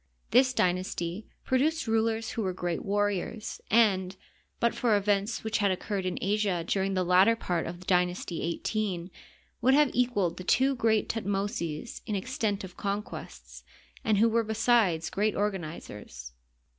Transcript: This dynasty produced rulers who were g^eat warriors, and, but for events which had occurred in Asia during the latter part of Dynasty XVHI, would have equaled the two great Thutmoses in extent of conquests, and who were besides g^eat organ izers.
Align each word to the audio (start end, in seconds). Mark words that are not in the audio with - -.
This 0.31 0.51
dynasty 0.51 1.27
produced 1.43 1.85
rulers 1.85 2.31
who 2.31 2.41
were 2.41 2.55
g^eat 2.55 2.79
warriors, 2.79 3.61
and, 3.69 4.15
but 4.59 4.73
for 4.73 4.97
events 4.97 5.43
which 5.43 5.59
had 5.59 5.69
occurred 5.69 6.07
in 6.07 6.17
Asia 6.19 6.63
during 6.65 6.95
the 6.95 7.03
latter 7.05 7.35
part 7.35 7.67
of 7.67 7.85
Dynasty 7.85 8.39
XVHI, 8.63 9.11
would 9.61 9.75
have 9.75 9.91
equaled 9.93 10.37
the 10.37 10.43
two 10.43 10.73
great 10.75 11.07
Thutmoses 11.07 12.01
in 12.07 12.15
extent 12.15 12.63
of 12.63 12.75
conquests, 12.77 13.63
and 14.03 14.17
who 14.17 14.27
were 14.27 14.43
besides 14.43 15.11
g^eat 15.11 15.37
organ 15.37 15.61
izers. 15.61 16.31